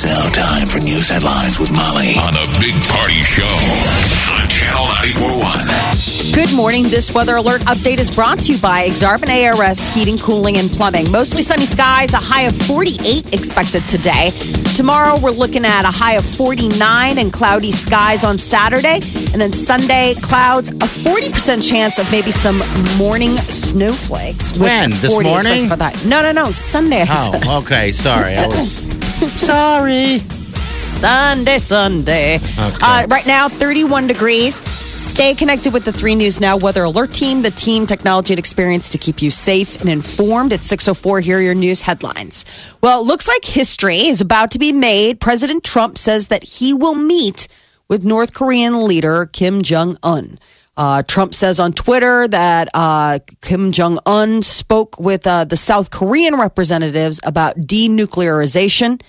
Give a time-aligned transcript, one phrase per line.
[0.00, 3.42] It's now time for news headlines with Molly on the Big Party Show
[4.30, 5.66] on Channel 941.
[6.32, 6.84] Good morning.
[6.84, 11.10] This weather alert update is brought to you by Exarban ARS Heating, Cooling, and Plumbing.
[11.10, 14.30] Mostly sunny skies, a high of 48 expected today.
[14.76, 19.02] Tomorrow, we're looking at a high of 49 and cloudy skies on Saturday.
[19.34, 22.58] And then Sunday, clouds, a 40% chance of maybe some
[22.98, 24.56] morning snowflakes.
[24.56, 24.90] When?
[24.90, 25.68] This 40 expected morning?
[25.68, 26.06] For that.
[26.06, 26.52] No, no, no.
[26.52, 27.04] Sunday.
[27.10, 27.90] Oh, okay.
[27.90, 28.36] Sorry.
[28.36, 28.86] I was
[29.26, 30.20] sorry.
[30.80, 32.38] Sunday, Sunday.
[32.80, 34.62] Uh, right now, 31 degrees.
[34.64, 38.88] Stay connected with the 3 News Now Weather Alert Team, the team, technology, and experience
[38.90, 40.52] to keep you safe and informed.
[40.52, 42.76] At 6.04, here are your news headlines.
[42.80, 45.20] Well, it looks like history is about to be made.
[45.20, 47.48] President Trump says that he will meet
[47.88, 50.38] with North Korean leader Kim Jong-un.
[50.78, 55.90] Uh, Trump says on Twitter that uh, Kim Jong un spoke with uh, the South
[55.90, 59.02] Korean representatives about denuclearization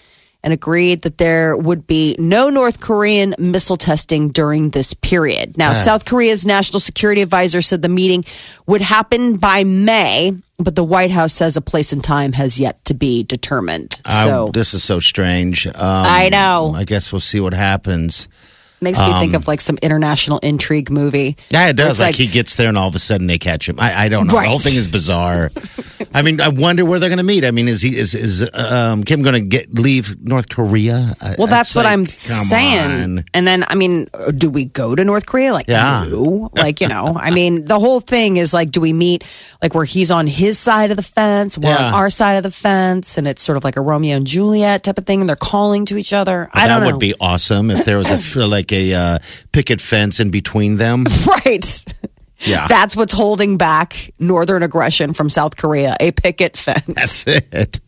[0.43, 5.57] and agreed that there would be no North Korean missile testing during this period.
[5.57, 8.23] Now, South Korea's national security advisor said the meeting
[8.65, 12.83] would happen by May, but the White House says a place and time has yet
[12.85, 14.01] to be determined.
[14.05, 15.67] I- So this is so strange.
[15.67, 16.73] Um, I know.
[16.75, 18.27] I guess we'll see what happens.
[18.81, 21.37] Makes me think of like some international intrigue movie.
[21.49, 21.99] Yeah, it does.
[21.99, 23.79] Like, like- he gets there and all of a sudden they catch him.
[23.79, 24.35] I, I don't know.
[24.35, 24.43] Right.
[24.43, 25.51] The whole thing is bizarre.
[26.13, 27.45] I mean, I wonder where they're going to meet.
[27.45, 31.13] I mean, is he is is um, Kim going to get leave North Korea?
[31.37, 33.01] Well, that's it's what like, I'm saying.
[33.19, 33.25] on.
[33.33, 35.53] And then, I mean, do we go to North Korea?
[35.53, 36.05] Like, Yeah.
[36.09, 36.49] no.
[36.53, 39.23] Like, you know, I mean, the whole thing is like, do we meet
[39.61, 41.87] like where he's on his side of the fence, we're Yeah.
[41.87, 44.83] on our side of the fence, and it's sort of like a Romeo and Juliet
[44.83, 46.49] type of thing, and they're calling to each other.
[46.53, 46.85] I that don't know.
[46.87, 49.19] That would be awesome if there was a like a uh,
[49.51, 51.05] picket fence in between them.
[51.27, 51.85] right.
[52.41, 56.85] Yeah, That's what's holding back northern aggression from South Korea, a picket fence.
[56.85, 57.81] that's it.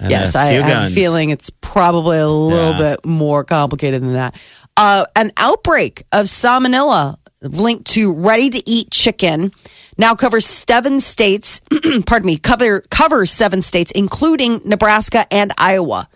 [0.00, 2.94] And yes, I, few have a feeling it's probably a little Yeah.
[2.94, 4.40] bit more complicated than that.
[4.76, 9.50] Uh, an outbreak of salmonella linked to ready to eat chicken
[9.98, 11.60] now covers seven states.
[12.06, 16.08] pardon me, cover covers seven states, including Nebraska and Iowa.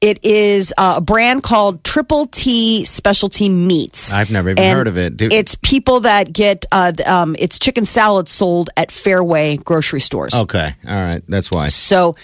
[0.00, 4.14] It is uh, a brand called Triple T Specialty Meats.
[4.14, 5.16] I've never even And heard of it.
[5.16, 5.32] Dude.
[5.32, 10.34] It's people that get uh, um, it's chicken salad sold at Fareway grocery stores.
[10.42, 10.74] okay.
[10.86, 11.66] All right, that's why.
[11.68, 12.16] So,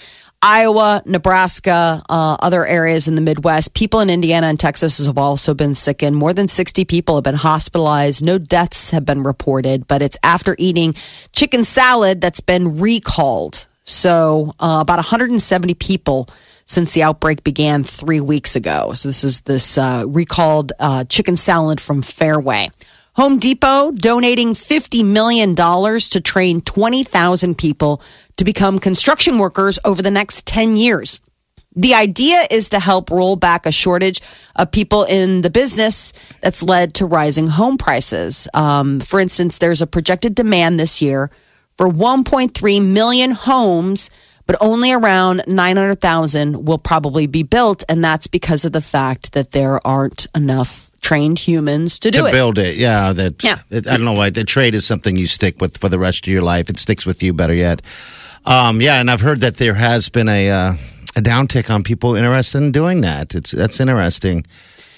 [0.43, 5.53] Iowa, Nebraska, uh, other areas in the Midwest, people in Indiana and Texas have also
[5.53, 6.15] been sickened.
[6.15, 8.25] More than 60 people have been hospitalized.
[8.25, 10.93] No deaths have been reported, but it's after eating
[11.31, 13.67] chicken salad that's been recalled.
[13.83, 16.27] So, uh, about 170 people
[16.71, 18.93] since the outbreak began three weeks ago.
[18.93, 22.69] So, this is this uh, recalled uh, chicken salad from Fareway.
[23.15, 28.01] Home Depot donating $50 million to train 20,000 people
[28.37, 31.19] to become construction workers over the next 10 years.
[31.75, 34.21] The idea is to help roll back a shortage
[34.55, 36.11] of people in the business
[36.41, 38.47] that's led to rising home prices.
[38.53, 41.29] Um, for instance, there's a projected demand this year
[41.77, 44.09] for 1.3 million homes,
[44.51, 47.85] but only around 900,000 will probably be built.
[47.87, 52.25] And that's because of the fact that there aren't enough trained humans to do to
[52.25, 52.31] it.
[52.33, 52.75] build it.
[52.75, 53.41] Yeah, that.
[53.45, 53.59] Yeah.
[53.69, 56.27] it- I don't know why the trade is something you stick with for the rest
[56.27, 56.69] of your life.
[56.69, 57.81] It sticks with you better yet.
[58.45, 60.73] Um, yeah, and I've heard that there has been a uh,
[61.15, 63.33] a downtick on people interested in doing that.
[63.33, 64.45] It's that's interesting.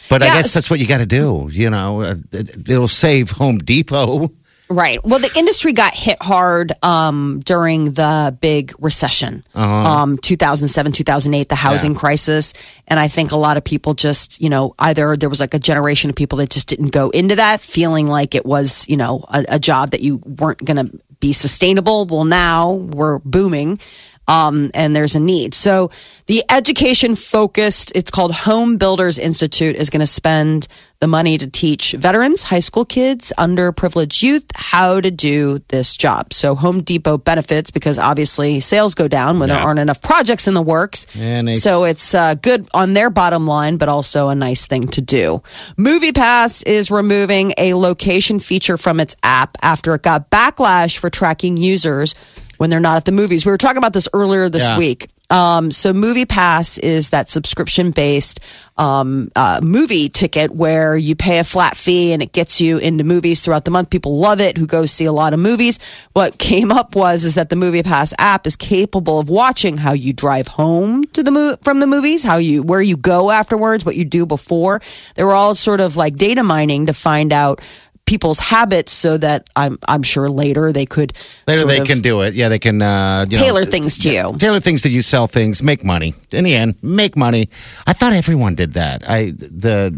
[0.10, 1.48] But I guess that's what you got to do.
[1.52, 4.32] You know, Uh, it, it'll save Home Depot.
[4.70, 5.00] Right.
[5.04, 11.56] Well, the industry got hit hard um, during the big recession, um, 2007, 2008, the
[11.56, 11.98] housing Uh-huh.
[11.98, 12.00] Yeah.
[12.00, 12.54] crisis.
[12.88, 15.60] And I think a lot of people just, you know, either there was like a
[15.60, 19.26] generation of people that just didn't go into that feeling like it was, you know,
[19.30, 22.06] a, a job that you weren't going to be sustainable.
[22.06, 23.80] Well, now we're booming.
[24.26, 25.54] Um, and there's a need.
[25.54, 25.90] So
[26.28, 30.68] the education focused, it's called Home Builders Institute, is going to spend
[31.04, 36.32] the money to teach veterans, high school kids, underprivileged youth how to do this job.
[36.32, 40.54] So Home Depot benefits because obviously sales go down when there aren't enough projects in
[40.54, 41.04] the works.
[41.14, 45.02] They- so it's uh, good on their bottom line, but also a nice thing to
[45.02, 45.42] do.
[45.78, 51.58] MoviePass is removing a location feature from its app after it got backlash for tracking
[51.58, 52.16] users
[52.60, 53.46] when they're not at the movies.
[53.46, 54.78] We were talking about this earlier this Yeah.
[54.78, 55.10] week.
[55.34, 58.40] Um, so Movie Pass is that subscription based
[58.78, 63.04] um, uh, movie ticket where you pay a flat fee and it gets you into
[63.04, 63.90] movies throughout the month.
[63.90, 66.08] People love it who go see a lot of movies.
[66.14, 69.94] What came up was is that the Movie Pass app is capable of watching how
[69.94, 73.86] you drive home to the mo- from the movies, how you where you go afterwards,
[73.86, 74.82] what you do before.
[75.16, 77.60] They were all sort of like data mining to find out
[78.06, 81.14] people's habits so that I'm I'm sure later they could
[81.48, 82.34] Later they can do it.
[82.34, 84.36] Yeah, they can uh, you know, tailor things to you.
[84.38, 86.14] tailor things to you, sell things, make money.
[86.32, 87.50] In the end, make money.
[87.88, 89.10] I thought everyone did that.
[89.10, 89.92] I the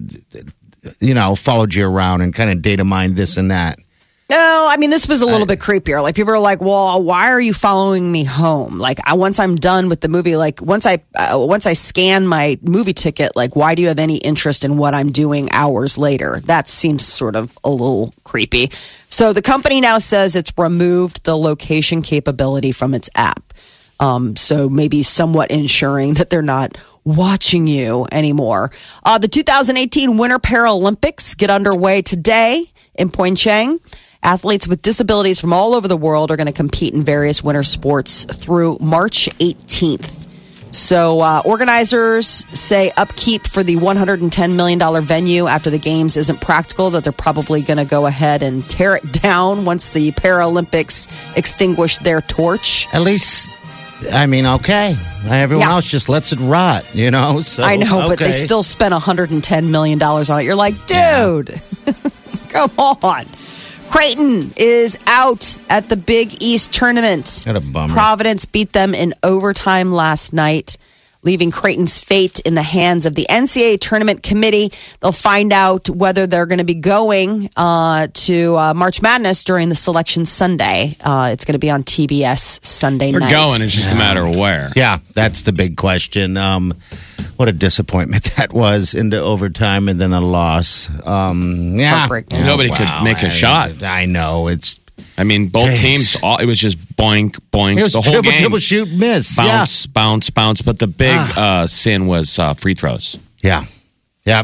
[1.00, 3.80] you know followed you around and kind of data mined this and that.
[4.28, 6.02] No, I mean this was a little bit creepier.
[6.02, 9.56] Like people are like, "Well, why are you following me home?" Like I, once I'm
[9.56, 13.56] done with the movie, like once I uh, once I scan my movie ticket, like
[13.56, 16.40] why do you have any interest in what I'm doing hours later?
[16.46, 18.70] That seems sort of a little creepy.
[19.10, 23.54] So the company now says it's removed the location capability from its app.
[24.00, 28.72] Um, so maybe somewhat ensuring that they're not watching you anymore.
[29.04, 33.80] Uh, the 2018 Winter Paralympics get underway today in Pyeongchang.
[34.26, 37.62] Athletes with disabilities from all over the world are going to compete in various winter
[37.62, 40.24] sports through March 18th.
[40.74, 46.90] So, uh, organizers say upkeep for the $110 million venue after the games isn't practical,
[46.90, 51.98] that they're probably going to go ahead and tear it down once the Paralympics extinguish
[52.00, 52.88] their torch.
[52.94, 53.54] At least,
[54.12, 54.98] I mean, okay.
[55.30, 55.74] Everyone Yeah.
[55.76, 57.40] else just lets it rot, you know.
[57.44, 60.44] So I know, but they still spent $110 million on it.
[60.44, 61.62] You're like, dude,
[62.50, 63.26] come on.
[63.90, 67.44] Creighton is out at the Big East tournament.
[67.46, 67.94] What a bummer.
[67.94, 70.78] Providence beat them in overtime last night,
[71.24, 74.72] leaving Creighton's fate in the hands of the NCAA tournament committee.
[75.00, 79.70] They'll find out whether they're going to be going uh, to uh, March Madness during
[79.70, 80.96] the selection Sunday.
[81.02, 83.32] Uh, it's going to be on TBS Sunday We're night.
[83.32, 83.62] going.
[83.62, 84.72] It's just a matter of where.
[84.76, 86.38] Yeah, that's the big question.
[86.38, 86.74] Um,
[87.38, 90.90] what a disappointment that was into overtime and then a loss.
[91.06, 92.40] Um, yeah, Heartbreaking.
[92.40, 93.84] Yeah, Nobody could make a I- shot.
[93.84, 94.80] I know it's
[95.18, 95.80] I mean, both Jeez.
[95.82, 96.16] teams.
[96.24, 97.78] All, it was just boink, boink.
[97.78, 98.40] it was the whole triple game.
[98.42, 99.36] triple shoot miss.
[99.38, 100.62] bounce, bounce, bounce.
[100.62, 103.18] But the big uh, sin was uh, free throws.
[103.42, 103.66] Yeah,
[104.26, 104.44] yeah.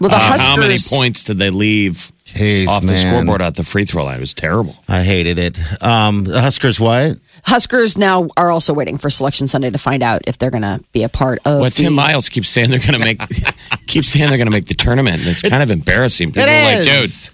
[0.00, 2.96] Well, the Uh, Huskers, how many points did they leave Jeez, off the man.
[2.96, 4.16] scoreboard at the free throw line?
[4.16, 4.76] It was terrible.
[4.88, 5.58] I hated it.
[5.82, 7.18] Um, the Huskers, what?
[7.44, 10.80] Huskers now are also waiting for Selection Sunday to find out if they're going to
[10.92, 11.84] be a part of What the.
[11.84, 13.20] Tim Miles keeps saying they're going to make,
[13.86, 15.18] keeps saying they're going to make the tournament.
[15.20, 16.28] And it's kind of embarrassing.
[16.32, 17.30] People It are like, dude, It's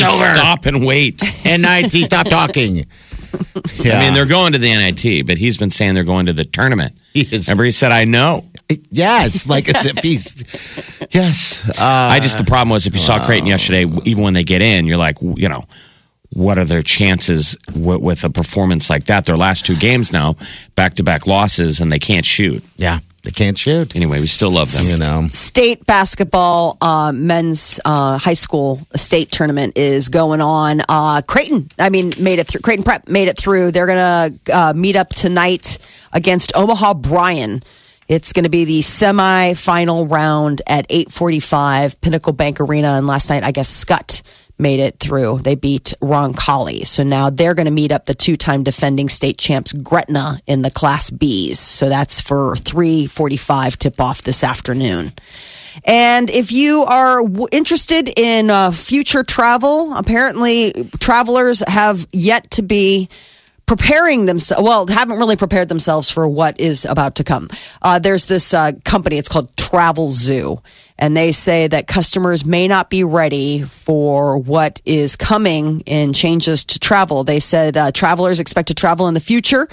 [0.00, 0.34] just over.
[0.34, 1.20] stop and wait.
[1.46, 2.86] And NIT, stop talking.
[3.76, 3.98] Yeah.
[3.98, 6.44] I mean, they're going to the NIT, but he's been saying they're going to the
[6.44, 6.94] tournament.
[7.12, 8.44] He is- Remember, he said, "I know."
[8.90, 10.44] Yes, like as if he's.
[11.10, 11.68] Yes.
[11.78, 14.62] Uh, I just the problem was if you saw Creighton yesterday, even when they get
[14.62, 15.64] in, you're like, you know,
[16.32, 19.24] what are their chances with, with a performance like that?
[19.24, 20.34] Their last two games now,
[20.74, 22.62] back to back losses, and they can't shoot.
[22.76, 23.96] yeah, they can't shoot.
[23.96, 24.86] Anyway, we still love them.
[24.86, 25.28] You know.
[25.28, 30.82] state basketball uh, men's uh, high school state tournament is going on.
[30.88, 32.60] Uh, Creighton, I mean, made it through.
[32.60, 33.70] Creighton Prep made it through.
[33.70, 35.78] They're going to uh, meet up tonight
[36.12, 37.62] against Omaha Bryan.
[38.08, 42.94] It's going to be the semi-final round at 8:45 Pinnacle Bank Arena.
[42.94, 44.22] And last night, I guess Skutt
[44.58, 45.38] made it through.
[45.38, 46.86] They beat Roncalli.
[46.86, 50.70] So now they're going to meet up the two-time defending state champs Gretna in the
[50.70, 51.56] Class Bs.
[51.56, 55.12] So that's for 3:45 tip-off this afternoon.
[55.84, 63.08] And if you are interested in uh, future travel, apparently travelers have yet to be
[63.66, 67.48] preparing themselves well haven't really prepared themselves for what is about to come.
[67.82, 70.62] Uh, there's this uh, company it's called Travelzoo
[70.98, 76.64] and they say that customers may not be ready for what is coming in changes
[76.66, 77.24] to travel.
[77.24, 79.68] They said uh, travelers expect to travel in the future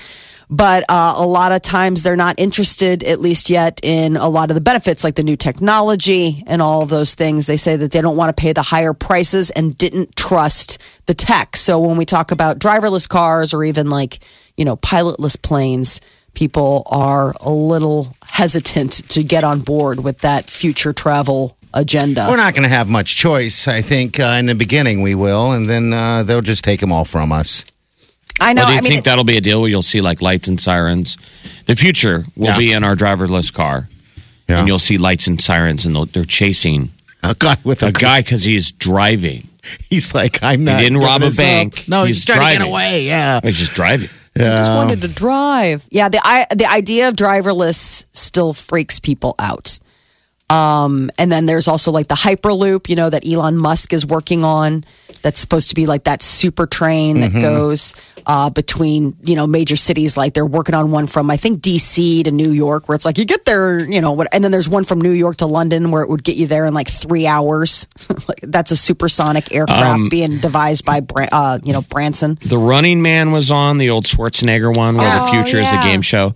[0.51, 4.51] but uh, a lot of times they're not interested, at least yet, in a lot
[4.51, 7.46] of the benefits like the new technology and all of those things.
[7.46, 11.13] They say that they don't want to pay the higher prices and didn't trust the
[11.13, 11.55] tech.
[11.55, 14.20] So when we talk about driverless cars or even like,
[14.58, 16.01] you know, pilotless planes,
[16.34, 22.27] people are a little hesitant to get on board with that future travel agenda.
[22.29, 23.70] We're not going to have much choice.
[23.70, 26.91] I think uh, in the beginning we will, and then uh, they'll just take them
[26.91, 27.63] all from us.
[28.41, 28.63] I know.
[28.63, 30.48] Well, do you I mean, think that'll be a deal where you'll see like lights
[30.48, 31.17] and sirens?
[31.65, 32.57] The future will Yeah.
[32.57, 33.88] be in our driverless car,
[34.50, 34.60] Yeah.
[34.60, 36.89] and you'll see lights and sirens, and they'll- they're chasing
[37.24, 39.48] a guy with a, a guy because he's driving.
[39.89, 40.79] He's like, I'm not.
[40.79, 41.43] He didn't rob a this up.
[41.45, 41.86] bank.
[41.88, 42.60] No, he's, He's trying to driving.
[42.62, 43.05] get away.
[43.05, 43.39] Yeah.
[43.43, 44.10] He's just driving.
[44.36, 45.86] I just wanted to drive.
[45.91, 49.77] Yeah, the I, the idea of driverless still freaks people out.
[50.51, 54.43] Um, and then there's also like the Hyperloop, you know, that Elon Musk is working
[54.43, 54.84] on.
[55.22, 57.41] That's supposed to be like that super train that mm-hmm.
[57.41, 57.93] goes
[58.25, 60.17] uh, between, you know, major cities.
[60.17, 63.17] Like they're working on one from, I think, DC to New York, where it's like
[63.17, 65.89] you get there, you know, what, and then there's one from New York to London
[65.89, 67.88] where it would get you there in like three hours.
[68.43, 72.38] that's a supersonic aircraft um, being devised by, Bra- uh, you know, Branson.
[72.41, 75.63] The Running Man was on, the old Schwarzenegger one where oh, the future yeah.
[75.63, 76.34] is a game show.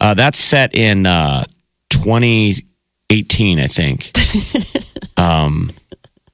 [0.00, 1.44] Uh, that's set in uh,
[1.90, 2.67] 20-
[3.10, 4.10] 18, I think.
[5.16, 5.70] um,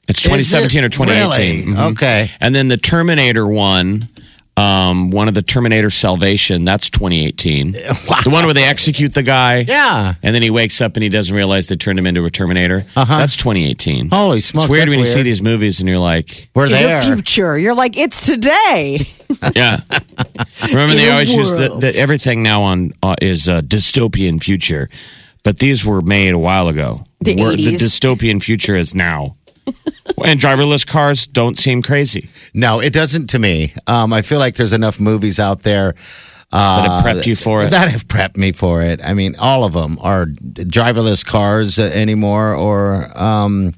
[0.09, 0.87] it's 2017 it?
[0.87, 1.61] or 2018.
[1.61, 1.73] Really?
[1.73, 1.93] Mm-hmm.
[1.93, 2.29] Okay.
[2.41, 4.09] And then the Terminator one,
[4.57, 7.73] um, one of the Terminator Salvation, that's 2018.
[7.73, 7.81] Wow.
[8.25, 9.61] The one where they execute the guy.
[9.61, 10.15] Yeah.
[10.23, 12.87] And then he wakes up and he doesn't realize they turned him into a Terminator.
[12.97, 13.19] Uh-huh.
[13.19, 14.11] That's 2018.
[14.11, 14.65] Holy smokes.
[14.65, 15.09] It's weird when weird.
[15.09, 17.01] you see these movies and you're like, we're there.
[17.01, 17.59] the future.
[17.59, 19.01] You're like, it's today.
[19.55, 19.81] yeah.
[20.71, 24.89] Remember, In they always use that everything now on uh, is a dystopian future
[25.45, 27.07] but these were made a while ago.
[27.21, 27.79] The We're- 80s.
[27.79, 29.37] the dystopian future is now.
[30.27, 32.29] and driverless cars don't seem crazy.
[32.53, 33.73] No, it doesn't to me.
[33.87, 35.95] Um, I feel like there's enough movies out there
[36.53, 37.71] uh, That have prepped you for it.
[37.71, 39.01] That have prepped me for it.
[39.05, 43.73] I mean, all of them are driverless cars uh, anymore, or um,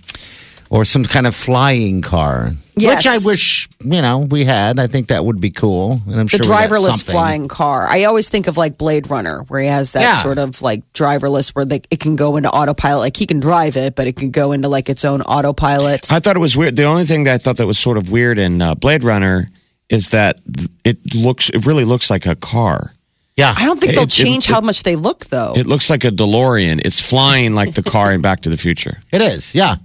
[0.71, 2.53] or some kind of flying car.
[2.79, 2.97] Yes.
[2.99, 4.79] Which I wish you know we had.
[4.79, 7.87] I think that would be cool, and I'm the sure we got driverless flying car.
[7.89, 10.13] I always think of like Blade Runner, where he has that Yeah.
[10.15, 13.01] sort of like driverless, where they, it can go into autopilot.
[13.01, 16.13] Like he can drive it, but it can go into like its own autopilot.
[16.13, 16.77] I thought it was weird.
[16.77, 19.47] The only thing that I thought that was sort of weird in uh, Blade Runner
[19.89, 20.41] is that
[20.85, 22.93] it looks, it really looks like a car.
[23.39, 25.55] Yeah, I don't think they'll It- it- change it- how much they look, though.
[25.57, 26.81] It looks like a DeLorean.
[26.85, 29.03] It's flying like the car in Back to the Future.
[29.13, 29.77] It is, yeah.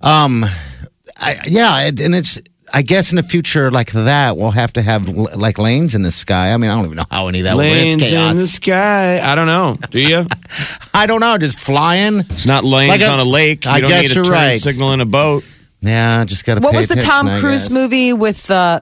[0.00, 0.44] Um,
[1.18, 2.40] I, yeah, and it's.
[2.74, 6.02] I guess in the future like that, we'll have to have l- like lanes in
[6.02, 6.50] the sky.
[6.52, 7.52] I mean, I don't even know how any of that.
[7.56, 7.70] will work.
[7.72, 8.50] It's chaos.
[8.50, 9.20] sky.
[9.22, 9.78] I don't know.
[9.90, 10.26] Do you?
[10.92, 12.20] I don't know, just flying.
[12.30, 13.64] It's not lanes Like a- on a lake.
[13.66, 14.56] You I don't guess need a you're turn right.
[14.56, 15.44] signal in a boat.
[15.80, 16.60] Yeah, just got to.
[16.60, 18.80] what was the Tom Cruise movie with uh,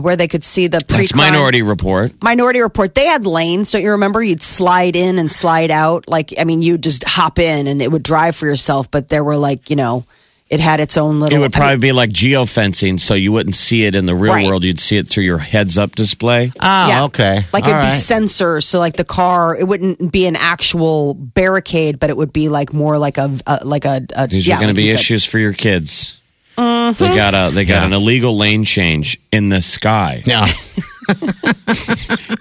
[0.00, 2.12] where they could see the pre That's Minority Report.
[2.22, 2.94] Minority Report.
[2.94, 4.22] They had lanes, don't you remember?
[4.22, 6.08] You'd slide in and slide out.
[6.08, 9.24] Like, I mean, you'd just hop in and it would drive for yourself, but there
[9.24, 10.04] were like, you know,
[10.50, 11.36] it had its own little.
[11.36, 14.14] It would I probably mean, be like geofencing, so you wouldn't see it in the
[14.14, 14.46] real Right.
[14.46, 14.64] world.
[14.64, 16.52] You'd see it through your heads-up display.
[16.58, 17.02] Oh, yeah.
[17.04, 17.44] okay.
[17.52, 21.98] Like All it'd be sensors, so like the car, it wouldn't be an actual barricade,
[22.00, 24.00] but it would be like more like a, a like a.
[24.16, 25.00] a These yeah, are going like to be you said.
[25.00, 26.14] issues for your kids.
[26.56, 27.04] Mm-hmm.
[27.04, 27.86] They got a they got Yeah.
[27.86, 30.22] an illegal lane change in the sky.
[30.26, 30.44] Yeah,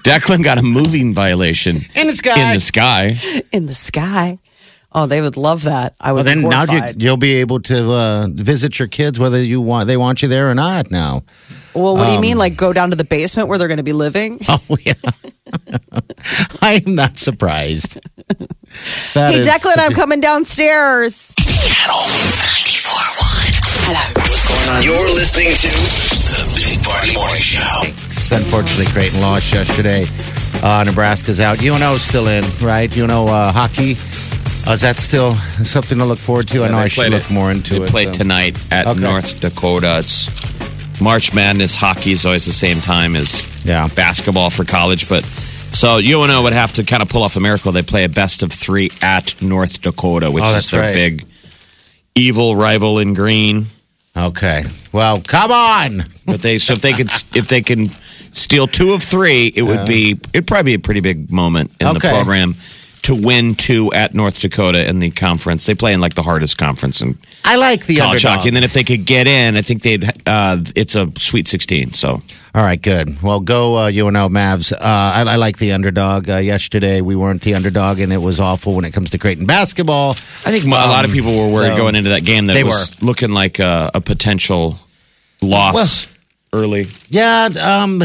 [0.04, 2.42] Declan got a moving violation in the sky.
[2.42, 3.14] in the sky.
[3.52, 4.40] in the sky.
[5.00, 5.94] Oh, they would love that.
[6.01, 6.44] I would love that.
[6.44, 9.86] well, then now you, you'll be able to uh, visit your kids whether you want
[9.86, 10.89] they want you there or not.
[10.89, 11.22] Now.
[11.75, 12.38] well, what do you um, mean?
[12.39, 14.39] Like go down to the basement where they're going to be living?
[14.50, 14.94] Oh yeah.
[16.63, 18.00] I am not surprised.
[19.13, 21.36] That hey, is- Declan, I'm coming downstairs.
[21.38, 22.01] Channel
[22.50, 23.58] 94.1.
[23.86, 24.80] Hello.
[24.82, 25.70] You're listening to
[26.34, 28.36] the Big Party Morning Show.
[28.36, 30.06] Unfortunately, Creighton lost yesterday.
[30.63, 31.62] Uh, Nebraska's out.
[31.62, 32.92] UNO's still in, right?
[32.98, 33.96] UNO uh, hockey.
[34.68, 35.32] Uh, is that still
[35.64, 36.66] something to look forward to?
[36.66, 37.90] I know I should look it- more into they it.
[37.90, 38.14] played so.
[38.24, 39.00] tonight at Okay.
[39.00, 40.00] North Dakota.
[40.00, 40.30] It's
[41.00, 43.88] March Madness hockey is always the same time as Yeah.
[43.88, 45.24] basketball for college, but
[45.72, 47.72] so UNO would have to kind of pull off a miracle.
[47.72, 50.94] They play a best of three at North Dakota, which Oh, is their right.
[50.94, 51.26] big
[52.16, 53.68] evil rival in green.
[54.18, 54.66] Okay.
[54.92, 56.06] Well, come on.
[56.26, 57.90] But they so if they could if they can
[58.34, 61.94] steal two of three, it would be it'd probably be a pretty big moment in
[61.94, 62.56] the program
[63.04, 65.66] to win two at North Dakota in the conference.
[65.66, 68.38] They play in like the hardest conference in I like the college underdog.
[68.39, 70.04] hockey, and then if they could get in, I think they'd.
[70.25, 71.94] Uh, it's a Sweet Sixteen.
[71.94, 72.22] So
[72.56, 73.22] All right, good.
[73.22, 74.74] Well, go uh, UNO Mavs.
[74.74, 76.30] Uh, I, I like the underdog.
[76.30, 79.46] Uh, yesterday, we weren't the underdog, and it was awful when it comes to Creighton
[79.46, 80.12] basketball.
[80.12, 82.62] I think a lot of people were worried so- going into that game that They
[82.62, 84.80] it was looking like a, a potential
[85.42, 86.08] loss
[86.58, 86.88] early.
[87.10, 88.02] Yeah, um,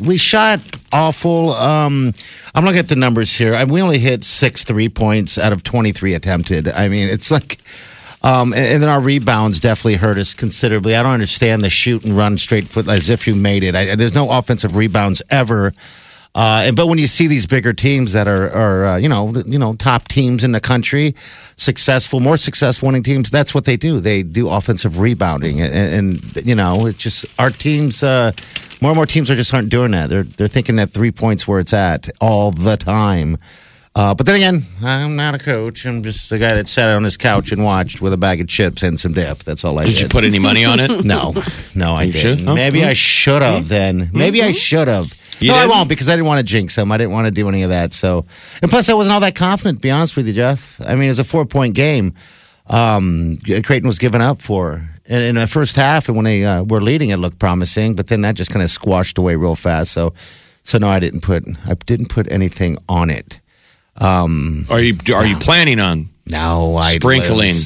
[0.00, 0.60] we shot
[0.92, 1.52] awful.
[1.54, 2.12] Um,
[2.54, 3.54] I'm looking at the numbers here.
[3.54, 6.68] I, we only hit six three points out of 23 attempted.
[6.68, 7.58] I mean, it's like.
[8.22, 10.94] Um, and, and then our rebounds definitely hurt us considerably.
[10.94, 13.74] I don't understand the shoot and run straight foot as if you made it.
[13.74, 15.72] I, there's no offensive rebounds ever.
[16.34, 19.34] Uh, and but when you see these bigger teams that are, are uh, you know,
[19.46, 21.14] you know, top teams in the country,
[21.56, 23.98] successful, more successful winning teams, that's what they do.
[23.98, 28.02] They do offensive rebounding, and, and you know, it's just our teams.
[28.02, 28.32] Uh,
[28.80, 30.08] more and more teams are just aren't doing that.
[30.08, 33.38] They're they're thinking that three points where it's at all the time.
[33.92, 35.84] Uh, but then again, I'm not a coach.
[35.84, 38.46] I'm just a guy that sat on his couch and watched with a bag of
[38.46, 39.38] chips and some dip.
[39.38, 39.94] That's all I did.
[39.94, 41.04] Did you put any money on it?
[41.10, 41.34] No,
[41.74, 42.48] no, I didn't.
[42.48, 42.88] Oh, Maybe hmm.
[42.88, 44.10] I should have then.
[44.12, 45.12] Maybe I should have.
[45.40, 45.70] You no, I didn't?
[45.70, 46.92] won't because I didn't want to jinx them.
[46.92, 47.92] I didn't want to do any of that.
[47.92, 48.26] So,
[48.60, 49.78] and plus, I wasn't all that confident.
[49.78, 50.80] To be honest with you, Jeff.
[50.80, 52.14] I mean, it was a four point game.
[52.66, 56.62] Um, Creighton was given up for in, in the first half, and when they uh,
[56.62, 57.94] were leading, it looked promising.
[57.94, 59.92] But then that just kind of squashed away real fast.
[59.92, 60.14] So,
[60.62, 63.40] so no, I didn't put I didn't put anything on it.
[63.96, 67.56] Um, Are you are you planning on no, I sprinkling?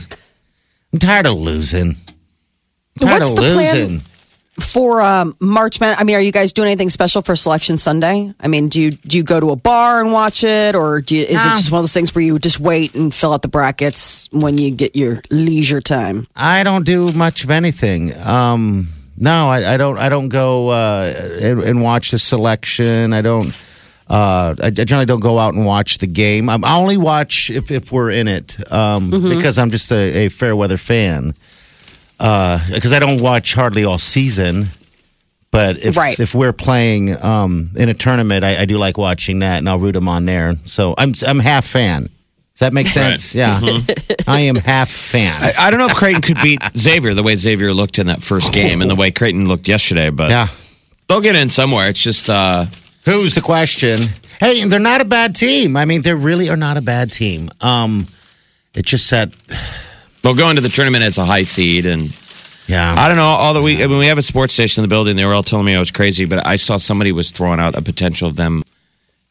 [0.93, 1.97] I'm tired of losing.
[3.01, 4.01] I'm tired What's of the plan?
[4.61, 5.95] For um, March Man.
[5.99, 8.33] I mean, are you guys doing anything special for Selection Sunday?
[8.41, 11.17] I mean, do you do you go to a bar and watch it, or do
[11.17, 13.43] you, is it just one of those things where you just wait and fill out
[13.43, 16.27] the brackets when you get your leisure time?
[16.37, 18.17] I don't do much of anything.
[18.19, 19.99] Um, no, I, I don't.
[19.99, 23.13] I don't go uh, and, and watch the selection.
[23.13, 23.59] I don't.
[24.09, 26.49] Uh, I generally don't go out and watch the game.
[26.49, 30.29] Um, I only watch if, if we're in it um, because I'm just a, a
[30.29, 31.35] fair weather fan.
[32.19, 34.69] Because I don't watch hardly all season,
[35.51, 36.19] but if Right.
[36.19, 39.79] if we're playing um, in a tournament, I, I do like watching that, and I'll
[39.79, 40.57] root them on there.
[40.67, 42.03] So I'm I'm half fan.
[42.05, 43.35] Does that make sense?
[43.35, 43.59] Yeah,
[44.29, 45.43] I am half fan.
[45.43, 48.23] I, I don't know if Creighton could beat Xavier the way Xavier looked in that
[48.23, 50.47] first game and the way Creighton looked yesterday, but yeah.
[51.09, 51.89] they'll get in somewhere.
[51.89, 52.67] It's just uh,
[53.07, 53.99] Who's the question?
[54.39, 55.77] Hey, they're not a bad team.
[55.77, 57.51] I mean, they really are not a bad team.
[57.61, 58.07] Um,
[58.73, 59.35] it's just that,
[60.25, 62.17] they'll to the tournament as a high seed and.
[62.67, 62.95] yeah.
[62.99, 63.23] I don't know.
[63.25, 65.15] All the week, I mean, we have a sports station in the building.
[65.17, 67.77] They were all telling me I was crazy, but I saw somebody was throwing out
[67.77, 68.63] a potential of them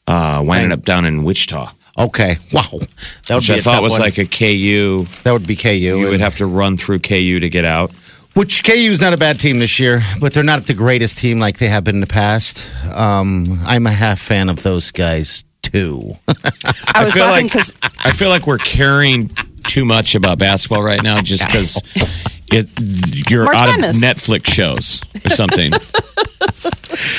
[0.08, 3.82] uh, winding up down in Wichita, okay, wow, that would which be I a thought
[3.82, 4.02] was one.
[4.02, 5.06] like a KU.
[5.24, 5.70] that would be KU.
[5.70, 7.92] You would have to run through KU to get out.
[8.34, 11.40] which KU is not a bad team this year, but they're not the greatest team
[11.40, 12.64] like they have been in the past.
[12.94, 16.14] Um, I'm a half fan of those guys too.
[16.28, 19.32] I was feel laughing like- because I feel like we're caring
[19.64, 21.82] too much about basketball right now, just because
[22.52, 23.98] it you're March out Madness.
[23.98, 25.72] of Netflix shows or something.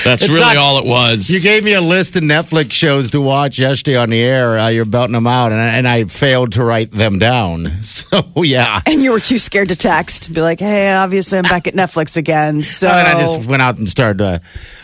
[0.04, 1.30] That's It's really not- all it was.
[1.30, 4.58] you gave me a list of Netflix shows to watch yesterday on the air.
[4.58, 7.72] Uh, you're belting them out, and I, and I failed to write them down.
[8.04, 8.80] So yeah.
[8.86, 12.16] and you were too scared to text, be like, "Hey, obviously I'm back at Netflix
[12.16, 14.38] again." So And I just went out and started uh,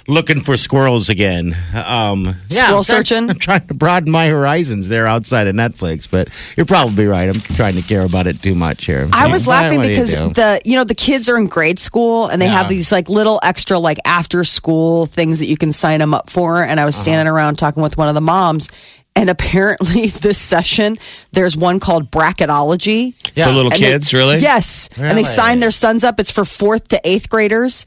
[0.09, 1.57] looking for squirrels again.
[1.75, 3.31] Um, yeah, Squirrel I'm trying- searching?
[3.31, 7.29] I'm trying to broaden my horizons there outside of Netflix, but you're probably right.
[7.29, 9.09] I'm trying to care about it too much here.
[9.13, 11.47] I was What- laughing what do you because the you know the kids are in
[11.47, 15.57] grade school and they have these like little extra like after school things that you
[15.57, 16.63] can sign them up for.
[16.63, 17.37] And I was standing Uh-huh.
[17.37, 18.69] around talking with one of the moms,
[19.17, 20.97] and apparently this session
[21.33, 23.15] there's one called bracketology.
[23.37, 23.47] Yeah.
[23.47, 24.39] For little And they- kids, really?
[24.39, 26.19] Yes, and they sign their sons up.
[26.21, 27.85] It's for fourth to eighth graders.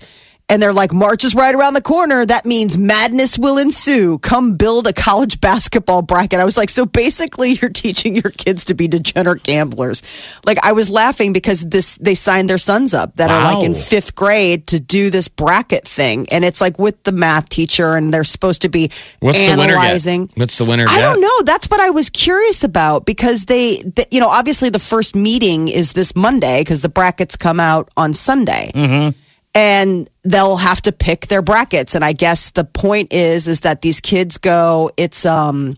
[0.54, 2.24] And they're like, March is right around the corner.
[2.24, 4.20] That means madness will ensue.
[4.20, 6.40] Come build a college basketball bracket.
[6.40, 10.40] I was like, so basically, you're teaching your kids to be degenerate gamblers.
[10.46, 13.74] Like, I was laughing because this they signed their sons up that are like in
[13.74, 18.14] fifth grade to do this bracket thing, and it's like with the math teacher, and
[18.14, 20.28] they're supposed to be What's the analyzing.
[20.28, 20.38] get?
[20.38, 21.42] What's the winner I don't know.
[21.46, 25.68] That's what I was curious about because they, th you know, obviously the first meeting
[25.68, 28.72] is this Monday because the brackets come out on Sunday.
[28.76, 29.20] Mm-hmm.
[29.56, 31.94] And they'll have to pick their brackets.
[31.96, 35.76] And I guess the point is, is that these kids go, it's, um,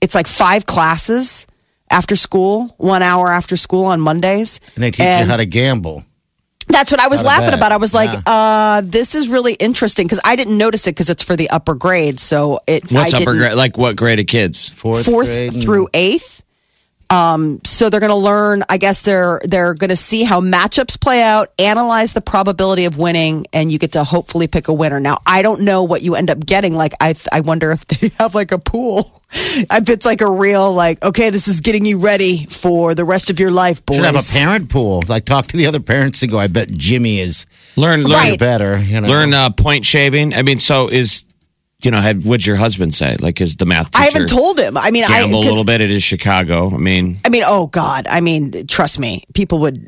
[0.00, 1.46] it's like five classes
[1.90, 4.60] after school, one hour after school on Mondays.
[4.74, 6.04] and they teach you how to gamble.
[6.68, 7.58] That's what I was laughing bet.
[7.58, 7.72] about.
[7.72, 8.32] I was like, Yeah.
[8.32, 11.74] uh, this is really interesting because I didn't notice it because it's for the upper
[11.74, 12.22] grades.
[12.22, 13.54] So it, What's I upper grade?
[13.54, 14.68] Like what grade of kids?
[14.68, 16.44] Fourth, fourth grade and- through eighth.
[17.10, 18.62] Um, so they're going to learn.
[18.68, 22.96] I guess they're they're going to see how matchups play out, analyze the probability of
[22.98, 25.00] winning, and you get to hopefully pick a winner.
[25.00, 26.74] Now, I don't know what you end up getting.
[26.76, 29.20] Like, I I wonder if they have like a pool.
[29.32, 33.30] If it's like a real like, okay, this is getting you ready for the rest
[33.30, 33.96] of your life, boys.
[33.98, 35.02] Should have a parent pool.
[35.08, 36.38] Like talk to the other parents and go.
[36.38, 37.46] I bet Jimmy is
[37.76, 38.38] Learn, learn, Right.
[38.38, 38.78] better.
[38.78, 40.34] You know, learn uh, point shaving.
[40.34, 41.24] I mean, so is
[41.84, 43.16] you know, had what'd your husband say?
[43.20, 44.76] Like, is the math teacher I haven't told him.
[44.76, 45.80] I mean, I gamble a 'cause- little bit?
[45.80, 46.70] It is Chicago.
[46.74, 48.06] I mean, I mean, oh God!
[48.08, 49.78] I mean, trust me, people would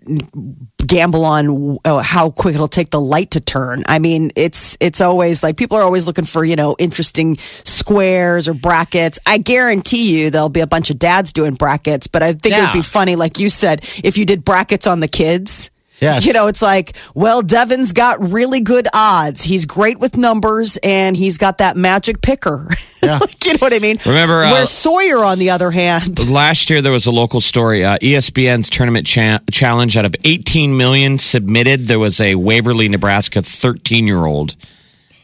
[0.86, 3.82] gamble on uh, how quick it'll take the light to turn.
[3.88, 8.48] I mean, it's it's always like people are always looking for you know interesting squares
[8.48, 9.18] or brackets.
[9.26, 12.60] I guarantee you there'll be a bunch of dads doing brackets, but I think it
[12.60, 15.70] would be funny, like you said, if you did brackets on the kids.
[16.00, 16.26] Yes.
[16.26, 19.44] You know, it's like, well, Devin's got really good odds.
[19.44, 22.68] He's great with numbers and he's got that magic picker.
[23.04, 23.18] Yeah.
[23.18, 23.96] like, you know what I mean?
[24.06, 27.84] Remember, uh, Where Sawyer, on the other hand, last year there was a local story.
[27.84, 33.42] Uh, ESPN's tournament cha- challenge out of 18 million submitted, there was a Waverly, Nebraska
[33.42, 34.54] 13 year old,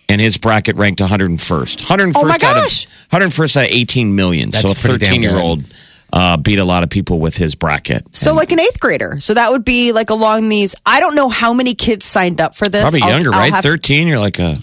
[0.08, 1.82] and his bracket ranked 101st.
[1.86, 4.50] 101st Oh my out of 101st out of 18 million.
[4.50, 5.62] so a That's pretty damn 13 year old
[6.12, 8.14] uh, beat a lot of people with his bracket.
[8.16, 9.20] So like an eighth grader.
[9.20, 10.74] So that would be like along these.
[10.86, 12.82] I don't know how many kids signed up for this.
[12.82, 13.52] Probably I'll- younger, I'll right?
[13.52, 14.06] have to- 13.
[14.08, 14.56] You're like a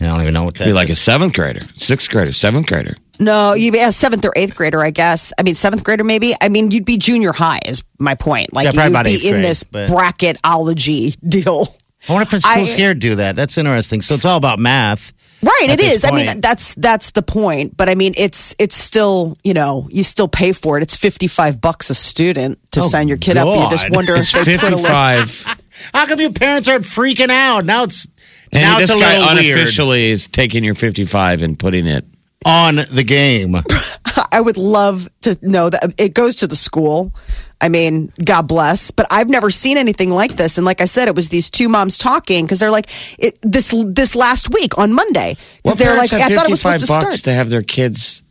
[0.00, 2.96] I don't even know what that Be like a seventh grader, sixth grader, seventh grader.
[3.20, 5.32] No, you'd be a seventh or eighth grader, I guess.
[5.38, 6.34] I mean, seventh grader, maybe.
[6.40, 8.52] I mean, you'd be junior high, is my point.
[8.52, 11.66] Like, Yeah, you'd be eighth in this but- bracketology deal.
[12.08, 13.36] I wonder if the I- schools here do that.
[13.36, 14.00] That's interesting.
[14.02, 15.12] So it's all about math.
[15.42, 15.76] Right, it is.
[15.78, 16.04] it this is.
[16.04, 17.76] I mean, that's that's the point.
[17.76, 20.82] But I mean, it's it's still you know you still pay for it.
[20.82, 23.46] It's fifty five bucks a student to Oh, sign your kid up.
[23.48, 25.58] You just wonder if It's they put a little, 55.
[25.94, 27.64] How come your parents aren't freaking out?
[27.64, 28.06] Now it's
[28.52, 31.86] And now this it's a guy little weird unofficially is taking your 55 and putting
[31.86, 32.04] it.
[32.44, 33.56] On the game.
[34.32, 37.12] I would love to know that it goes to the school.
[37.60, 40.58] I mean, God bless, but I've never seen anything like this.
[40.58, 42.86] And like I said, it was these two moms talking because they're like
[43.18, 46.50] it, this this last week on Monday because Well, they're like, parents I thought it
[46.50, 47.24] was 55 supposed to bucks start.
[47.24, 48.22] to have their kids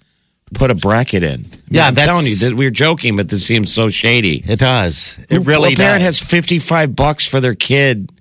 [0.54, 1.46] put a bracket in.
[1.70, 4.44] Yeah, I'm that's- telling you, that we're joking, but this seems so shady.
[4.46, 5.24] It does.
[5.30, 6.20] It really a parent does.
[6.20, 8.12] has 55 bucks for their kid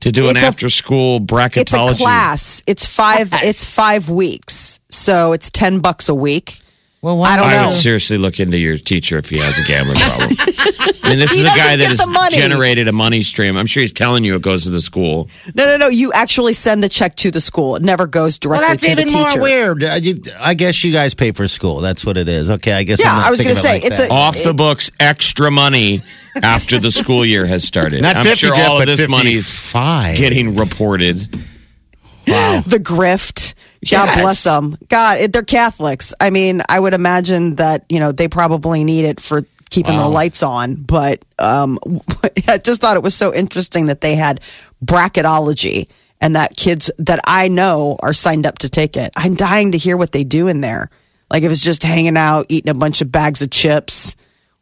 [0.00, 1.90] to do It's an a- after school bracketology.
[1.90, 2.62] It's a class.
[2.66, 3.28] It's five.
[3.34, 6.58] It's five weeks, so it's ten bucks a week.
[7.00, 7.62] well, why I don't I know.
[7.64, 10.30] would seriously look into your teacher if he has a gambling problem.
[11.04, 12.36] I mean, this He is a guy doesn't that get has the money.
[12.36, 13.56] generated a money stream.
[13.56, 15.30] I'm sure he's telling you it goes to the school.
[15.54, 15.88] No, no, no.
[15.88, 17.76] You actually send the check to the school.
[17.76, 19.38] It never goes Well, directly that's to the even teacher.
[19.38, 19.84] more weird.
[19.84, 21.80] Uh, you- I guess you guys pay for school.
[21.80, 22.50] That's what it is.
[22.50, 23.00] Okay, I guess.
[23.00, 24.10] Yeah, I'm not I was thinking gonna of it say, like it's that.
[24.10, 26.02] a- Off the books, extra money
[26.42, 28.02] after the school year has started.
[28.02, 30.16] Not I'm 50, sure Jeff, all of but this money's 55.
[30.18, 31.18] getting reported.
[32.26, 33.54] the grift.
[33.90, 34.20] God Yes.
[34.20, 34.76] bless them.
[34.88, 36.12] God, it- they're Catholics.
[36.20, 40.08] I mean, I would imagine that you know they probably need it for keeping the
[40.08, 40.74] lights on.
[40.82, 41.78] But um,
[42.48, 44.40] I just thought it was so interesting that they had
[44.84, 45.88] bracketology
[46.20, 49.12] and that kids that I know are signed up to take it.
[49.16, 50.88] I'm dying to hear what they do in there.
[51.30, 54.16] Like if it's just hanging out, eating a bunch of bags of chips,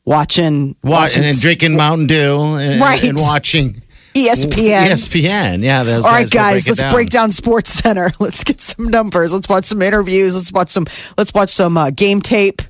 [0.05, 3.02] watching, Wa- watching and drinking Mountain Dew and, Right.
[3.05, 3.81] and watching
[4.16, 4.88] ESPN.
[4.88, 5.62] ESPN.
[5.62, 5.83] Yeah.
[5.83, 8.14] Those All right, guys break let's break down SportsCenter.
[8.20, 9.33] Let's get some numbers.
[9.33, 10.35] Let's watch some interviews.
[10.35, 10.87] Let's watch some.
[11.18, 12.62] Let's watch some uh, game tape.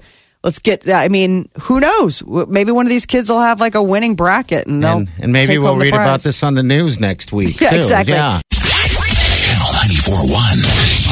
[0.43, 0.89] Let's get.
[0.89, 2.23] I mean, who knows?
[2.27, 5.33] Maybe one of these kids will have like a winning bracket, and they'll And, and
[5.33, 7.61] maybe take we'll read about this on the news next week.
[7.61, 7.77] Yeah, too.
[7.77, 8.15] exactly.
[8.15, 8.41] Yeah.
[8.53, 9.69] Channel
[10.29, 11.06] 94.1.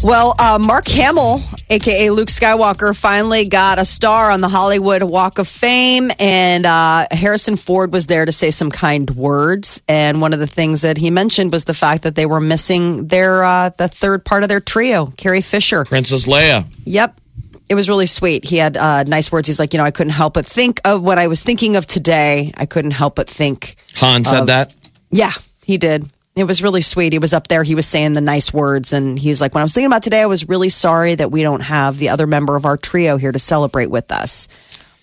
[0.00, 5.38] Well, uh, Mark Hamill, aka Luke Skywalker, finally got a star on the Hollywood Walk
[5.38, 9.82] of Fame, and uh, Harrison Ford was there to say some kind words.
[9.88, 13.08] And one of the things that he mentioned was the fact that they were missing
[13.08, 15.84] their uh, the third part of their trio, Carrie Fisher.
[15.84, 16.64] Princess Leia.
[16.84, 17.20] Yep.
[17.68, 18.44] It was really sweet.
[18.44, 19.48] He had uh, nice words.
[19.48, 21.84] He's like, you know, I couldn't help but think of what I was thinking of
[21.86, 22.52] today.
[22.56, 23.74] I couldn't help but think.
[23.96, 24.72] Han said Of- that.
[25.10, 25.32] Yeah,
[25.66, 26.04] he did.
[26.38, 27.12] It was really sweet.
[27.12, 27.62] He was up there.
[27.62, 28.92] He was saying the nice words.
[28.92, 31.42] And he's like, when I was thinking about today, I was really sorry that we
[31.42, 34.48] don't have the other member of our trio here to celebrate with us.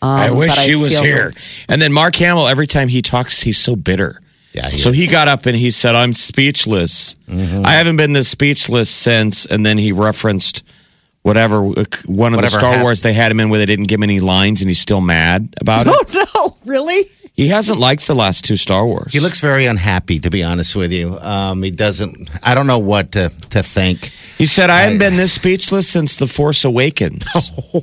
[0.02, 1.34] Um, I wish but she was feel here.
[1.70, 4.22] And then Mark Hamill, every time he talks, he's so bitter.
[4.54, 7.16] Yeah, he so he got up and he said, I'm speechless.
[7.28, 7.66] Mm-hmm.
[7.66, 9.46] I haven't been this speechless since.
[9.46, 10.64] And then he referenced
[11.24, 12.84] whatever, uh, one of Whatever the Star happened.
[12.84, 15.02] Wars they had him in where they didn't give him any lines and he's still
[15.02, 15.94] mad about it.
[15.94, 17.10] Oh, no, really?
[17.36, 19.12] He hasn't liked the last two Star Wars.
[19.12, 21.20] He looks very unhappy, to be honest with you.
[21.20, 22.30] Um, he doesn't.
[22.42, 24.06] I don't know what to to think.
[24.38, 27.24] He said, I haven't been this speechless since The Force Awakens.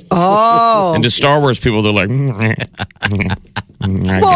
[0.11, 0.93] oh.
[0.95, 2.17] And to Star Wars people, they're like, Well,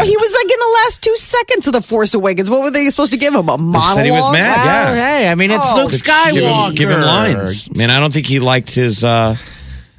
[0.05, 2.49] he was like in the last two seconds of The Force Awakens.
[2.49, 3.47] What were they supposed to give him?
[3.49, 3.95] A monologue?
[3.95, 4.57] said he was mad.
[4.65, 4.91] Yeah.
[4.91, 6.67] Oh, hey, I mean, it's Oh, Luke give Skywalker.
[6.69, 7.75] him, give him lines.
[7.77, 9.03] Man, I don't think he liked his.
[9.03, 9.35] Uh,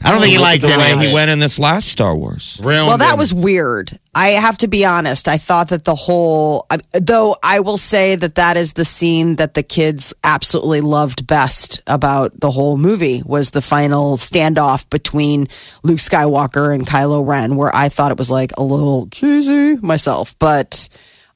[0.05, 2.61] I don't think he liked the way he went in this last Star Wars.
[2.63, 3.99] Ruined Well, that was weird.
[4.15, 5.27] I have to be honest.
[5.27, 9.37] I thought that the whole, I- though I will say that that is the scene
[9.37, 15.47] that the kids absolutely loved best about the whole movie was the final standoff between
[15.83, 20.35] Luke Skywalker and Kylo Ren, where I thought it was like a little cheesy myself,
[20.39, 20.89] but.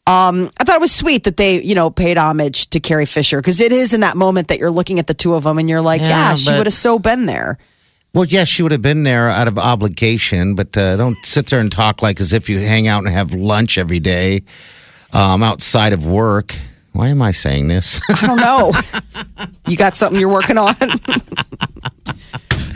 [0.05, 3.37] Um, I thought it was sweet that they, you know, paid homage to Carrie Fisher
[3.37, 5.68] because it is in that moment that you're looking at the two of them and
[5.68, 7.57] you're like, yeah, Yeah, she but- would have so been there.
[8.14, 11.61] Well, yes, she would have been there out of obligation, but uh, don't sit there
[11.61, 14.42] and talk like as if you hang out and have lunch every day
[15.14, 16.55] um, outside of work.
[16.92, 18.03] Why am I saying this?
[18.11, 18.72] I don't know.
[19.66, 20.75] you got something you're working on?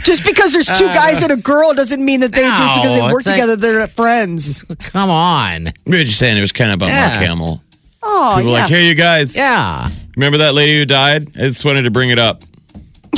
[0.05, 3.03] Just because there's two guys and a girl doesn't mean that they just because they
[3.03, 4.65] work it's like- together they're friends.
[4.79, 5.73] Come on.
[5.85, 7.21] We were just saying it was kind of about Mark Yeah.
[7.29, 7.63] Hamill.
[8.03, 8.63] Oh People were yeah.
[8.63, 9.91] like, hey, you guys, Yeah.
[10.17, 11.29] remember that lady who died?
[11.37, 12.43] I just wanted to bring it up.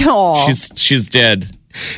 [0.00, 0.46] Aw.
[0.46, 1.48] She's she's dead.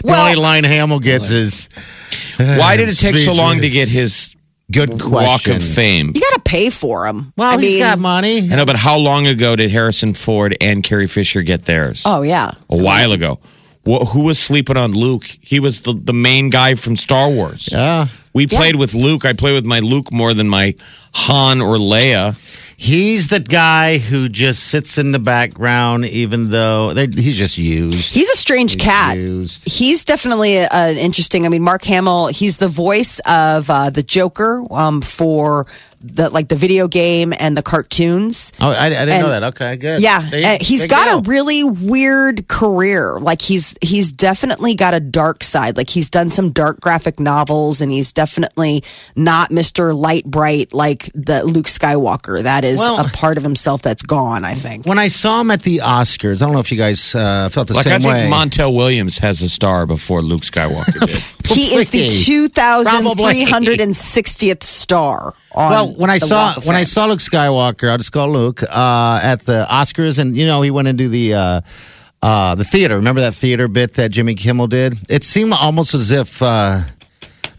[0.03, 1.69] The only line Hamill gets is
[2.37, 4.35] Why did it take so long to get his
[4.73, 6.13] good Walk of Fame?
[6.15, 7.33] you got to pay for them.
[7.37, 8.39] Well, I he's mean, got money.
[8.51, 12.03] I know, but how long ago did Harrison Ford and Carrie Fisher get theirs?
[12.07, 12.51] Oh yeah.
[12.69, 13.39] a while ago.
[13.87, 15.25] Wh- who was sleeping on Luke?
[15.41, 17.69] He was the, the main guy from Star Wars.
[17.73, 18.09] Yeah.
[18.33, 19.25] We played with Luke.
[19.25, 20.75] I play with my Luke more than my
[21.15, 22.70] Han or Leia.
[22.83, 28.15] He's the guy who just sits in the background, even though he's just used.
[28.15, 29.19] He's a strange cat.
[29.19, 29.69] used.
[29.69, 31.45] He's definitely an interesting.
[31.45, 32.29] I mean, Mark Hamill.
[32.29, 35.67] He's the voice of uh, the Joker um, for
[36.03, 38.53] the like the video game and the cartoons.
[38.61, 39.43] Oh, I, I didn't And- know that.
[39.45, 40.01] Okay, good.
[40.01, 40.43] Yeah, See?
[40.45, 43.19] uh, he's Big got a really weird career.
[43.21, 45.77] Like he's he's definitely got a dark side.
[45.77, 48.83] Like he's done some dark graphic novels, and he's definitely
[49.15, 52.43] not Mister Light Bright like the Luke Skywalker.
[52.43, 54.45] That is Well- a part of himself that's gone.
[54.45, 54.87] I think.
[54.87, 57.69] When I saw him at the Oscars, I don't know if you guys uh, felt
[57.69, 58.31] the Like I same think way.
[58.33, 61.19] Montel Williams has a star before Luke Skywalker did.
[61.51, 65.35] He is the two thousand three hundred and sixtieth star.
[65.55, 69.41] Well, when I saw when I saw Luke Skywalker, I'll just call Luke uh, at
[69.41, 71.61] the Oscars, and you know he went into the uh,
[72.23, 72.97] uh, the theater.
[72.97, 74.95] Remember that theater bit that Jimmy Kimmel did?
[75.11, 76.83] It seemed almost as if uh,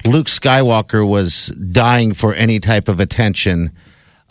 [0.08, 3.72] Luke Skywalker was dying for any type of attention.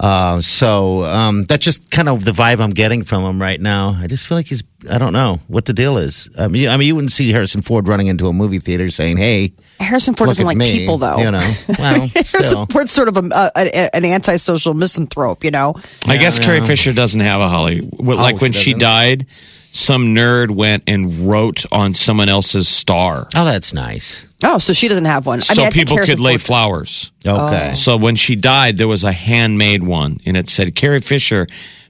[0.00, 3.94] Uh, so um, that's just kind of the vibe I'm getting from him right now.
[4.00, 6.30] I just feel like he's I don't know what the deal is.
[6.38, 9.18] I mean, I mean, you wouldn't see Harrison Ford running into a movie theater saying,
[9.18, 11.18] "Hey, Harrison Ford look doesn't at like me," people, though.
[11.18, 11.38] You know,
[11.78, 12.66] well, Harrison still.
[12.66, 15.74] Ford's sort of a, a, a- an antisocial misanthrope, you know.
[16.08, 16.60] I guess Yeah, Carrie.
[16.62, 17.82] Fisher doesn't have a Holly.
[17.98, 18.78] Like Oh, when she she doesn't?
[18.80, 19.26] died,
[19.72, 23.28] some nerd went and wrote on someone else's star.
[23.34, 24.26] Oh, that's nice.
[24.42, 25.38] Oh, so she doesn't have one.
[25.38, 27.12] I so mean, I think people Harrison could lay Ford- flowers.
[27.26, 27.74] Okay.
[27.74, 31.46] So when she died, there was a handmade one, and it said, "Carrie Fisher,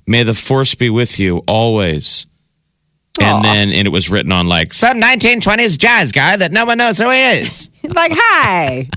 [0.07, 2.27] may the force be with you always."
[3.21, 6.79] And then and it was written on like some 1920s jazz guy that no one
[6.79, 7.71] knows who he is.
[7.83, 8.88] like hi.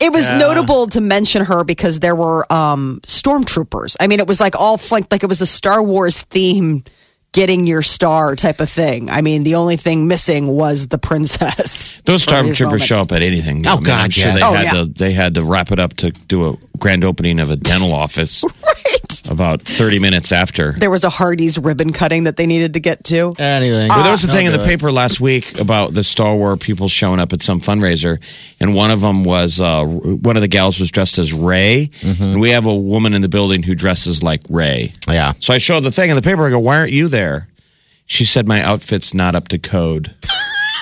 [0.00, 3.96] It was notable to mention her because there were um, stormtroopers.
[4.00, 6.84] I mean, it was like all flanked, like it was a Star Wars theme,
[7.32, 9.08] getting your star type of thing.
[9.10, 12.00] I mean, the only thing missing was the princess.
[12.04, 13.64] Those For his stormtroopers show up at anything.
[13.66, 14.40] Oh, I mean, I'm God, sure yes.
[14.40, 14.72] they Oh, had yeah.
[14.72, 17.92] to they had to wrap it up to do a grand opening of a dental
[17.92, 19.30] office Right.
[19.30, 20.72] about 30 minutes after.
[20.72, 23.34] There was a Hardee's ribbon cutting that they needed to get to.
[23.38, 23.88] Anything.
[23.88, 24.66] Well, there was a I'll thing in the it.
[24.66, 28.20] paper last week about the Star Wars people showing up at some fundraiser,
[28.60, 32.22] and one of them was uh, one of the gals was dressed as Rey, Mm-hmm.
[32.22, 34.92] and we have a woman in the building who dresses like Rey.
[35.08, 35.32] Yeah.
[35.40, 36.46] So I showed the thing in the paper.
[36.46, 37.48] I go, "Why aren't you there?"
[38.06, 40.14] She said, "My outfit's not up to code,"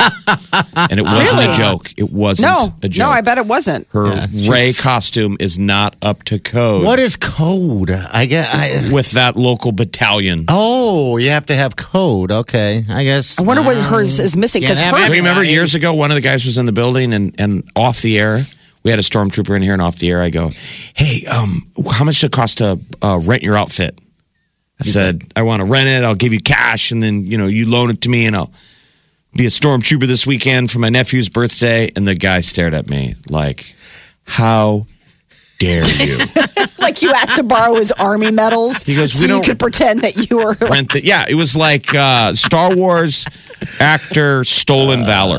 [0.00, 1.52] and it wasn't Really?
[1.52, 1.92] a joke.
[1.96, 3.06] It wasn't No, a joke.
[3.06, 3.86] no, I bet it wasn't.
[3.92, 6.84] her Yeah, she's- Rey costume is not up to code.
[6.84, 7.90] What is code?
[7.90, 8.48] I get.
[8.54, 10.44] I, with that local battalion?
[10.48, 12.30] oh, you have to have code.
[12.30, 13.38] Okay, I guess.
[13.38, 15.10] I wonder what hers is missing because Can't her.
[15.10, 18.18] Remember years ago, one of the guys was in the building and, and off the
[18.18, 18.42] air.
[18.84, 20.22] We had a stormtrooper in here and off the air.
[20.22, 20.50] I go,
[20.94, 23.98] hey, um, how much does it cost to uh, rent your outfit?
[24.80, 26.04] I said, I want to rent it.
[26.04, 28.52] I'll give you cash, and then you know you loan it to me, and I'll
[29.38, 31.90] be a stormtrooper this weekend for my nephew's birthday.
[31.96, 33.74] And the guy stared at me like,
[34.26, 34.84] how
[35.58, 36.18] dare you?
[36.80, 40.02] like you had to borrow his army medals He goes, so "We you could pretend
[40.02, 43.24] that you were like, rent the, yeah, it was like uh, Star Wars
[43.80, 45.38] actor stolen valor.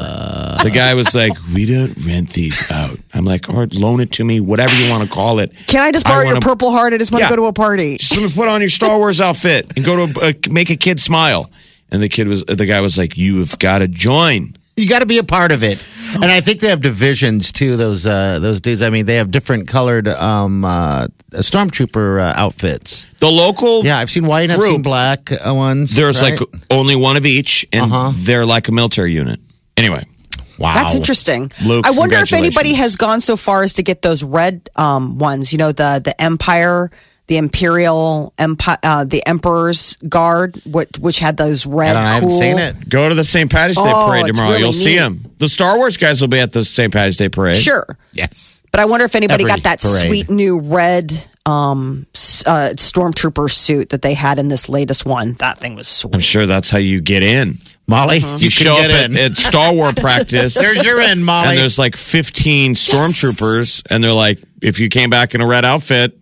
[0.62, 4.12] The guy was like, "We don't rent these out." I'm like, "All right, loan it
[4.14, 6.72] to me, whatever you want to call it." can i just borrow your wanna- purple
[6.72, 7.30] heart i just want to Yeah.
[7.30, 10.30] go to a party Just put on your Star Wars outfit and go to a,
[10.30, 11.50] uh, make a kid smile.
[11.92, 15.00] And the kid was, the guy was like, "You have got to join." You got
[15.00, 17.76] to be a part of it, and I think they have divisions too.
[17.76, 18.82] Those uh, those dudes.
[18.82, 23.06] I mean, they have different colored um, uh, stormtrooper uh, outfits.
[23.20, 24.50] The local, Yeah, I've seen white.
[24.52, 24.84] I've seen Group.
[24.84, 25.96] black uh, ones.
[25.96, 26.40] there's right?
[26.40, 28.12] like only one of each, and Uh-huh.
[28.16, 29.40] they're like a military unit.
[29.76, 30.06] Anyway,
[30.58, 30.74] wow.
[30.74, 31.52] That's interesting.
[31.66, 32.80] Luke, I wonder if anybody congratulations.
[32.80, 35.52] has gone so far as to get those red um, ones.
[35.52, 36.90] You know, the the Empire,
[37.30, 41.92] the Imperial Empire, uh, the Emperor's Guard, what, which had those red.
[41.92, 42.90] I, don't, I haven't cool- seen it.
[42.90, 43.50] go to the St.
[43.52, 44.54] Patrick's Day Oh, parade it's tomorrow.
[44.56, 44.98] really You'll see neat.
[45.00, 45.32] them.
[45.38, 46.92] The Star Wars guys will be at the St.
[46.92, 47.56] Patrick's Day parade.
[47.58, 48.64] Sure, Yes.
[48.72, 50.08] but I wonder if anybody Every got that parade.
[50.08, 51.14] sweet new red
[51.46, 55.34] um, s- uh, stormtrooper suit that they had in this latest one.
[55.40, 56.16] That thing was sweet.
[56.16, 57.60] I'm sure that's how you get in.
[57.88, 59.18] Molly, You, you, show up get at, in.
[59.18, 60.54] at Star Wars practice.
[60.60, 61.50] There's your in, Molly.
[61.50, 65.66] and there's like 15 stormtroopers, and they're like, if you came back in a red
[65.66, 66.16] outfit,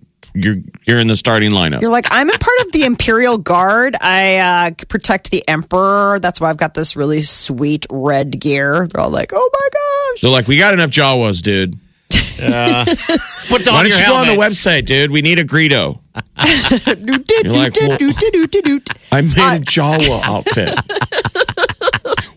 [0.43, 1.81] you're you're in the starting lineup.
[1.81, 3.95] You're like, I'm a part of the Imperial Guard.
[4.01, 6.19] I uh, protect the Emperor.
[6.19, 8.87] That's why I've got this really sweet red gear.
[8.87, 9.69] They're all like, oh my
[10.13, 10.21] gosh.
[10.21, 11.75] They're like, we got enough Jawas, dude.
[12.09, 14.51] Put Why on don't your you go on the helmet.
[14.51, 15.11] website, dude?
[15.11, 15.99] We need a Greedo.
[17.43, 18.89] You're like, well- Doot-doot-doot-doot-doot.
[19.11, 20.69] I made a Jawa outfit.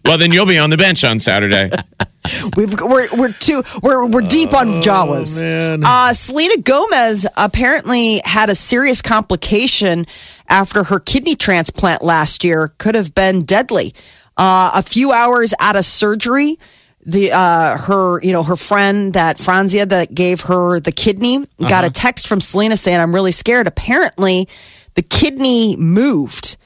[0.05, 1.71] well, then you'll be on the bench on Saturday.
[2.57, 5.41] We've, we're we're too we're we're deep on Jawas.
[5.83, 10.05] Uh, Selena Gomez apparently had a serious complication
[10.49, 12.75] after her kidney transplant last year.
[12.77, 13.95] Could have been deadly.
[14.37, 16.59] Uh, a few hours out of surgery,
[17.05, 21.85] the uh her you know her friend that Francia that gave her the kidney got
[21.85, 23.67] a text from Selena saying I'm really scared.
[23.67, 24.47] Apparently,
[24.95, 26.59] the kidney moved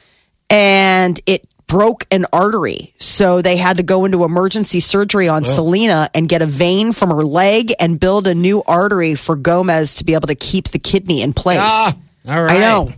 [0.50, 2.92] and it broke an artery.
[3.14, 7.11] So they had to go into emergency surgery on Selena and get a vein from
[7.11, 10.81] her leg and build a new artery for Gomez to be able to keep the
[10.81, 11.61] kidney in place.
[11.62, 11.92] Ah,
[12.27, 12.57] all right.
[12.57, 12.92] I know.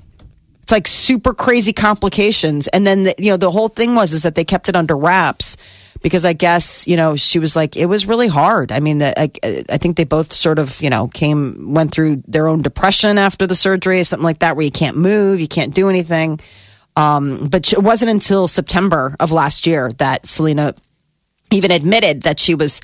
[0.63, 2.67] It's like super crazy complications.
[2.69, 4.97] And then, the, you know, the whole thing was is that they kept it under
[4.97, 5.59] wraps
[6.01, 8.73] because I guess, you know, she was like, it was really hard.
[8.73, 9.31] I mean, the, I,
[9.71, 13.47] I think they both sort of, you know, came, went through their own depression after
[13.47, 16.41] the surgery, something like that, where you can't move, you can't do anything.
[16.97, 20.75] Um, but it wasn't until September of last year that Selena
[21.53, 22.81] even admitted that she was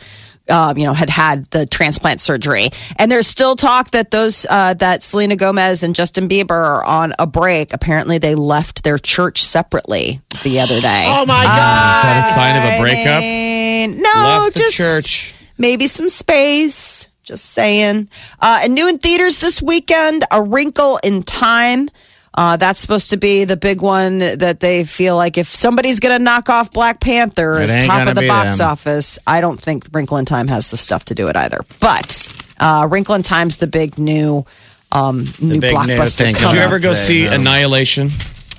[0.51, 4.75] um, you know had had the transplant surgery and there's still talk that those uh,
[4.75, 9.41] that selena gomez and justin bieber are on a break apparently they left their church
[9.43, 11.97] separately the other day Oh my God!
[11.97, 12.05] Is God.
[12.05, 13.21] that a sign of a breakup?
[13.23, 15.35] breakup no Left the just church.
[15.59, 18.09] maybe some space just saying
[18.41, 21.89] uh, and new in theaters this weekend a wrinkle in time
[22.35, 26.17] uh, that's supposed to be the big one that they feel like if somebody's going
[26.17, 28.69] to knock off Black Panther It as top of the box them.
[28.71, 31.59] office, I don't think Wrinkle in Time has the stuff to do it either.
[31.81, 34.47] But uh, Wrinkle in Time's the big new
[34.93, 36.17] um, new big new blockbuster.
[36.17, 37.33] thing Did you ever go today, see no.
[37.33, 38.11] Annihilation?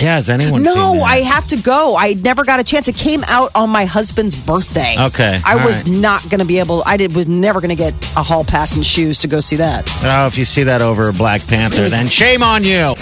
[0.03, 0.63] Yeah, has anyone?
[0.63, 1.03] no, seen that?
[1.07, 1.95] I have to go.
[1.95, 2.87] I never got a chance.
[2.87, 4.95] It came out on my husband's birthday.
[4.99, 5.97] Okay, I all was right.
[6.01, 6.83] not going to be able.
[6.85, 9.55] I did was never going to get a hall pass and shoes to go see
[9.57, 9.89] that.
[10.03, 12.93] Oh, if you see that over Black Panther, then shame on you.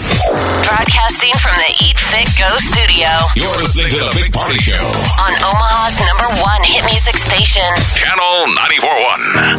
[0.62, 4.78] Broadcasting from the Eat Fit Go studio You're listening to the Big Party Show.
[5.18, 7.66] on Omaha's number one hit music station.
[7.98, 9.58] Channel 94.1.